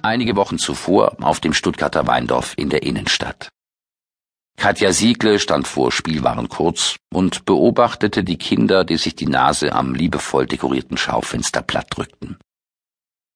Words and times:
Einige 0.00 0.36
Wochen 0.36 0.58
zuvor 0.58 1.16
auf 1.20 1.40
dem 1.40 1.52
Stuttgarter 1.52 2.06
Weindorf 2.06 2.54
in 2.56 2.70
der 2.70 2.82
Innenstadt. 2.82 3.50
Katja 4.56 4.92
Siegle 4.92 5.38
stand 5.38 5.66
vor 5.66 5.92
Spielwaren 5.92 6.48
kurz 6.48 6.96
und 7.12 7.44
beobachtete 7.44 8.22
die 8.22 8.38
Kinder, 8.38 8.84
die 8.84 8.96
sich 8.96 9.16
die 9.16 9.26
Nase 9.26 9.72
am 9.72 9.94
liebevoll 9.94 10.46
dekorierten 10.46 10.96
Schaufenster 10.96 11.62
platt 11.62 11.88
drückten. 11.90 12.38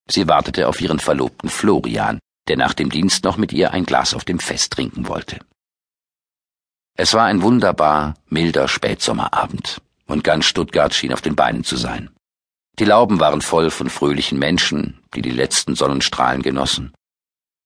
Sie 0.09 0.29
wartete 0.29 0.69
auf 0.69 0.81
ihren 0.81 1.01
Verlobten 1.01 1.49
Florian, 1.49 2.21
der 2.49 2.57
nach 2.57 2.75
dem 2.75 2.91
Dienst 2.91 3.25
noch 3.25 3.37
mit 3.37 3.53
ihr 3.53 3.73
ein 3.73 3.87
Glas 3.87 4.15
auf 4.15 4.25
dem 4.25 4.39
Fest 4.39 4.73
trinken 4.73 5.09
wollte. 5.09 5.41
Es 6.97 7.13
war 7.13 7.25
ein 7.27 7.43
wunderbar 7.43 8.15
milder 8.29 8.69
Spätsommerabend, 8.69 9.83
und 10.07 10.25
ganz 10.25 10.47
Stuttgart 10.47 10.95
schien 10.95 11.13
auf 11.13 11.21
den 11.21 11.37
Beinen 11.37 11.65
zu 11.65 11.77
sein. 11.77 12.11
Die 12.79 12.85
Lauben 12.85 13.21
waren 13.21 13.41
voll 13.41 13.71
von 13.71 13.89
fröhlichen 13.89 14.39
Menschen, 14.39 15.01
die 15.15 15.23
die 15.23 15.31
letzten 15.31 15.75
Sonnenstrahlen 15.75 16.43
genossen. 16.43 16.93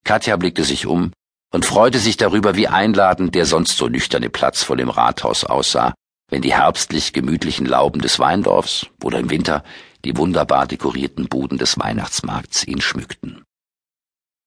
Katja 0.04 0.36
blickte 0.36 0.62
sich 0.64 0.86
um 0.86 1.12
und 1.52 1.64
freute 1.64 1.98
sich 1.98 2.16
darüber, 2.16 2.55
wie 2.55 2.69
einladend 2.69 3.34
der 3.34 3.45
sonst 3.45 3.77
so 3.77 3.88
nüchterne 3.88 4.30
Platz 4.30 4.62
vor 4.62 4.77
dem 4.77 4.88
Rathaus 4.88 5.45
aussah, 5.45 5.95
wenn 6.30 6.42
die 6.42 6.55
herbstlich 6.55 7.12
gemütlichen 7.12 7.66
Lauben 7.66 8.00
des 8.00 8.20
Weindorfs 8.20 8.86
oder 9.02 9.19
im 9.19 9.30
Winter 9.30 9.64
die 10.05 10.16
wunderbar 10.16 10.66
dekorierten 10.66 11.28
Buden 11.28 11.58
des 11.58 11.78
Weihnachtsmarkts 11.78 12.66
ihn 12.66 12.80
schmückten. 12.80 13.42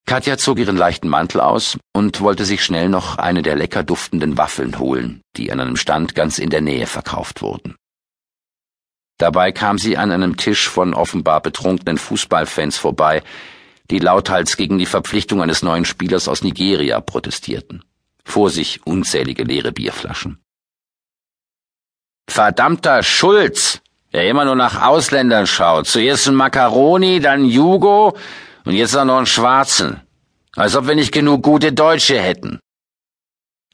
Katja 0.05 0.37
zog 0.37 0.59
ihren 0.59 0.77
leichten 0.77 1.07
Mantel 1.07 1.41
aus 1.41 1.77
und 1.93 2.21
wollte 2.21 2.45
sich 2.45 2.63
schnell 2.63 2.89
noch 2.89 3.17
eine 3.17 3.41
der 3.41 3.55
lecker 3.55 3.83
duftenden 3.83 4.37
Waffeln 4.37 4.79
holen, 4.79 5.21
die 5.37 5.51
an 5.51 5.59
einem 5.59 5.77
Stand 5.77 6.15
ganz 6.15 6.39
in 6.39 6.49
der 6.49 6.61
Nähe 6.61 6.87
verkauft 6.87 7.41
wurden. 7.41 7.75
Dabei 9.23 9.53
kam 9.53 9.77
sie 9.77 9.95
an 9.97 10.11
einem 10.11 10.35
Tisch 10.35 10.67
von 10.67 10.93
offenbar 10.93 11.39
betrunkenen 11.39 11.97
Fußballfans 11.97 12.75
vorbei, 12.75 13.23
die 13.89 13.99
lauthals 13.99 14.57
gegen 14.57 14.77
die 14.77 14.85
Verpflichtung 14.85 15.41
eines 15.41 15.63
neuen 15.63 15.85
Spielers 15.85 16.27
aus 16.27 16.43
Nigeria 16.43 16.99
protestierten. 16.99 17.85
Vor 18.25 18.49
sich 18.49 18.85
unzählige 18.85 19.45
leere 19.45 19.71
Bierflaschen. 19.71 20.43
Verdammter 22.29 23.01
Schulz, 23.01 23.79
der 24.11 24.27
immer 24.27 24.43
nur 24.43 24.57
nach 24.57 24.81
Ausländern 24.81 25.47
schaut. 25.47 25.87
Zuerst 25.87 26.27
ein 26.27 26.35
Macaroni, 26.35 27.21
dann 27.21 27.45
Jugo 27.45 28.17
und 28.65 28.73
jetzt 28.73 28.93
auch 28.93 29.05
noch 29.05 29.19
einen 29.19 29.25
Schwarzen. 29.25 30.01
Als 30.53 30.75
ob 30.75 30.85
wir 30.85 30.95
nicht 30.95 31.13
genug 31.13 31.43
gute 31.43 31.71
Deutsche 31.71 32.19
hätten. 32.19 32.59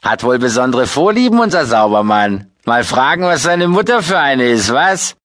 Hat 0.04 0.22
wohl 0.22 0.38
besondere 0.38 0.86
Vorlieben, 0.86 1.40
unser 1.40 1.66
Saubermann. 1.66 2.52
Mal 2.66 2.84
fragen, 2.84 3.23
was 3.23 3.42
seine 3.42 3.68
Mutter 3.68 4.04
für 4.04 4.20
eine 4.20 4.48
ist, 4.52 4.72
was? 4.72 5.16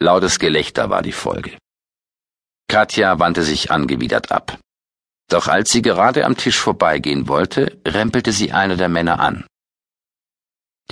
Lautes 0.00 0.38
Gelächter 0.38 0.90
war 0.90 1.02
die 1.02 1.12
Folge. 1.12 1.58
Katja 2.68 3.18
wandte 3.18 3.42
sich 3.42 3.72
angewidert 3.72 4.30
ab. 4.30 4.58
Doch 5.28 5.48
als 5.48 5.72
sie 5.72 5.82
gerade 5.82 6.24
am 6.24 6.36
Tisch 6.36 6.58
vorbeigehen 6.58 7.26
wollte, 7.26 7.80
rempelte 7.84 8.30
sie 8.30 8.52
einer 8.52 8.76
der 8.76 8.88
Männer 8.88 9.18
an. 9.18 9.44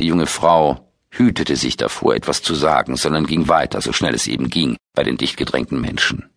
Die 0.01 0.07
junge 0.07 0.27
Frau 0.27 0.93
hütete 1.11 1.55
sich 1.55 1.77
davor, 1.77 2.17
etwas 2.17 2.43
zu 2.43 2.55
sagen, 2.55 2.97
sondern 2.97 3.27
ging 3.27 3.47
weiter, 3.47 3.81
so 3.81 3.93
schnell 3.93 4.15
es 4.15 4.27
eben 4.27 4.51
ging, 4.51 4.77
bei 4.93 5.05
den 5.05 5.17
dicht 5.17 5.37
gedrängten 5.37 5.81
Menschen. 5.81 6.29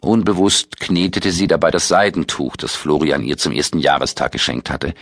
Unbewusst 0.00 0.80
knetete 0.80 1.30
sie 1.30 1.46
dabei 1.46 1.70
das 1.70 1.86
Seidentuch, 1.86 2.56
das 2.56 2.74
Florian 2.74 3.22
ihr 3.22 3.38
zum 3.38 3.52
ersten 3.52 3.78
Jahrestag 3.78 4.32
geschenkt 4.32 4.70
hatte. 4.70 4.94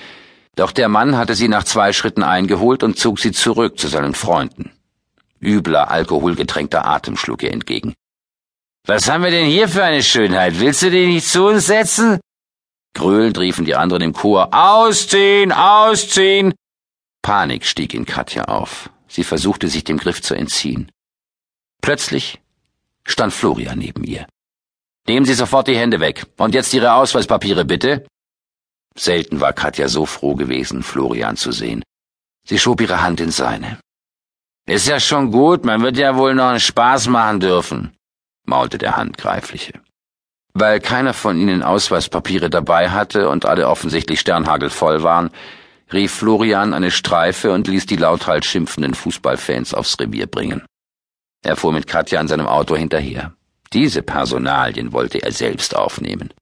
Doch 0.54 0.70
der 0.70 0.90
Mann 0.90 1.16
hatte 1.16 1.34
sie 1.34 1.48
nach 1.48 1.64
zwei 1.64 1.94
Schritten 1.94 2.22
eingeholt 2.22 2.82
und 2.82 2.98
zog 2.98 3.18
sie 3.18 3.32
zurück 3.32 3.78
zu 3.78 3.88
seinen 3.88 4.14
Freunden. 4.14 4.72
Übler, 5.40 5.90
alkoholgetränkter 5.90 6.86
Atem 6.86 7.16
schlug 7.16 7.42
ihr 7.42 7.52
entgegen. 7.52 7.94
Was 8.86 9.08
haben 9.08 9.24
wir 9.24 9.30
denn 9.30 9.46
hier 9.46 9.68
für 9.68 9.84
eine 9.84 10.02
Schönheit? 10.02 10.58
Willst 10.58 10.82
du 10.82 10.90
dich 10.90 11.06
nicht 11.06 11.26
zu 11.26 11.46
uns 11.46 11.66
setzen? 11.66 12.20
Gröhlend 12.94 13.38
riefen 13.38 13.64
die 13.64 13.76
anderen 13.76 14.02
im 14.02 14.12
Chor. 14.12 14.48
Ausziehen, 14.52 15.52
ausziehen! 15.52 16.54
Panik 17.22 17.64
stieg 17.66 17.94
in 17.94 18.06
Katja 18.06 18.44
auf. 18.44 18.90
Sie 19.06 19.24
versuchte 19.24 19.68
sich 19.68 19.84
dem 19.84 19.98
Griff 19.98 20.22
zu 20.22 20.34
entziehen. 20.34 20.90
Plötzlich 21.82 22.40
stand 23.04 23.32
Florian 23.32 23.78
neben 23.78 24.04
ihr. 24.04 24.26
Nehmen 25.06 25.26
Sie 25.26 25.34
sofort 25.34 25.68
die 25.68 25.76
Hände 25.76 26.00
weg. 26.00 26.26
Und 26.36 26.54
jetzt 26.54 26.72
Ihre 26.72 26.94
Ausweispapiere, 26.94 27.64
bitte. 27.64 28.06
Selten 28.96 29.40
war 29.40 29.52
Katja 29.52 29.88
so 29.88 30.06
froh 30.06 30.34
gewesen, 30.34 30.82
Florian 30.82 31.36
zu 31.36 31.52
sehen. 31.52 31.82
Sie 32.46 32.58
schob 32.58 32.80
ihre 32.80 33.02
Hand 33.02 33.20
in 33.20 33.30
seine. 33.30 33.78
Ist 34.66 34.86
ja 34.86 35.00
schon 35.00 35.30
gut, 35.30 35.64
man 35.64 35.82
wird 35.82 35.96
ja 35.96 36.16
wohl 36.16 36.34
noch 36.34 36.48
einen 36.48 36.60
Spaß 36.60 37.08
machen 37.08 37.40
dürfen, 37.40 37.96
maulte 38.44 38.78
der 38.78 38.96
Handgreifliche. 38.96 39.80
Weil 40.52 40.80
keiner 40.80 41.14
von 41.14 41.38
ihnen 41.38 41.62
Ausweispapiere 41.62 42.50
dabei 42.50 42.90
hatte 42.90 43.28
und 43.28 43.46
alle 43.46 43.68
offensichtlich 43.68 44.20
sternhagelvoll 44.20 45.02
waren, 45.02 45.30
rief 45.92 46.12
Florian 46.12 46.74
eine 46.74 46.90
Streife 46.90 47.52
und 47.52 47.68
ließ 47.68 47.86
die 47.86 47.96
lauthals 47.96 48.46
schimpfenden 48.46 48.94
Fußballfans 48.94 49.74
aufs 49.74 49.98
Revier 49.98 50.26
bringen. 50.26 50.64
Er 51.42 51.56
fuhr 51.56 51.72
mit 51.72 51.86
Katja 51.86 52.20
an 52.20 52.28
seinem 52.28 52.46
Auto 52.46 52.76
hinterher. 52.76 53.32
Diese 53.72 54.02
Personalien 54.02 54.92
wollte 54.92 55.22
er 55.22 55.32
selbst 55.32 55.76
aufnehmen. 55.76 56.32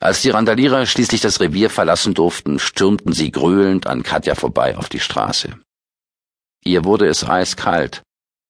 Als 0.00 0.22
die 0.22 0.30
Randalierer 0.30 0.84
schließlich 0.86 1.20
das 1.20 1.40
Revier 1.40 1.70
verlassen 1.70 2.14
durften, 2.14 2.58
stürmten 2.58 3.12
sie 3.12 3.30
gröhlend 3.30 3.86
an 3.86 4.02
Katja 4.02 4.34
vorbei 4.34 4.76
auf 4.76 4.88
die 4.88 5.00
Straße. 5.00 5.58
Ihr 6.66 6.84
wurde 6.84 7.06
es 7.06 7.22
eiskalt, 7.22 8.02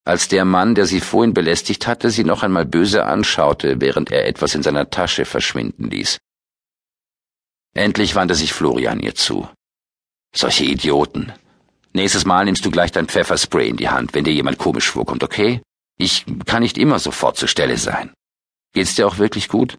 als 0.06 0.28
der 0.28 0.46
Mann, 0.46 0.74
der 0.74 0.86
sie 0.86 1.00
vorhin 1.00 1.34
belästigt 1.34 1.86
hatte, 1.86 2.10
sie 2.10 2.24
noch 2.24 2.42
einmal 2.42 2.64
böse 2.64 3.04
anschaute, 3.04 3.78
während 3.82 4.10
er 4.10 4.26
etwas 4.26 4.54
in 4.54 4.62
seiner 4.62 4.88
Tasche 4.88 5.26
verschwinden 5.26 5.90
ließ. 5.90 6.16
Endlich 7.74 8.14
wandte 8.14 8.34
sich 8.34 8.54
Florian 8.54 9.00
ihr 9.00 9.14
zu. 9.14 9.46
Solche 10.34 10.64
Idioten. 10.64 11.30
Nächstes 11.92 12.24
Mal 12.24 12.46
nimmst 12.46 12.64
du 12.64 12.70
gleich 12.70 12.90
dein 12.90 13.06
Pfefferspray 13.06 13.68
in 13.68 13.76
die 13.76 13.90
Hand, 13.90 14.14
wenn 14.14 14.24
dir 14.24 14.32
jemand 14.32 14.56
komisch 14.56 14.90
vorkommt, 14.90 15.22
okay? 15.22 15.60
Ich 15.98 16.24
kann 16.46 16.62
nicht 16.62 16.78
immer 16.78 16.98
sofort 16.98 17.36
zur 17.36 17.48
Stelle 17.48 17.76
sein. 17.76 18.14
Geht's 18.72 18.94
dir 18.94 19.06
auch 19.06 19.18
wirklich 19.18 19.48
gut? 19.48 19.76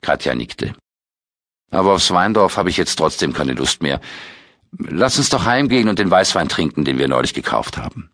Katja 0.00 0.34
nickte. 0.34 0.74
Aber 1.70 1.92
aufs 1.92 2.10
Weindorf 2.10 2.56
habe 2.56 2.70
ich 2.70 2.78
jetzt 2.78 2.96
trotzdem 2.96 3.34
keine 3.34 3.52
Lust 3.52 3.82
mehr. 3.82 4.00
Lass 4.78 5.18
uns 5.18 5.30
doch 5.30 5.44
heimgehen 5.44 5.88
und 5.88 5.98
den 5.98 6.10
Weißwein 6.10 6.48
trinken, 6.48 6.84
den 6.84 6.98
wir 6.98 7.08
neulich 7.08 7.34
gekauft 7.34 7.78
haben. 7.78 8.10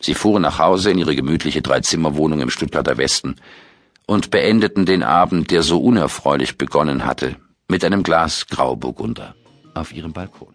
Sie 0.00 0.14
fuhren 0.14 0.42
nach 0.42 0.58
Hause 0.58 0.90
in 0.90 0.98
ihre 0.98 1.14
gemütliche 1.14 1.62
Dreizimmerwohnung 1.62 2.40
im 2.40 2.50
Stuttgarter 2.50 2.96
Westen 2.96 3.36
und 4.06 4.30
beendeten 4.30 4.86
den 4.86 5.02
Abend, 5.02 5.50
der 5.50 5.62
so 5.62 5.80
unerfreulich 5.80 6.56
begonnen 6.56 7.04
hatte, 7.04 7.36
mit 7.68 7.84
einem 7.84 8.02
Glas 8.02 8.46
Grauburgunder 8.46 9.34
auf 9.74 9.92
ihrem 9.92 10.12
Balkon. 10.12 10.48